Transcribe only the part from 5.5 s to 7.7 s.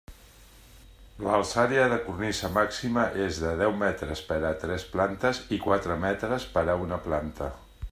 i quatre metres per a una planta.